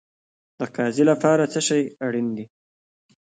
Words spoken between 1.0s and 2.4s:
لپاره څه شی اړین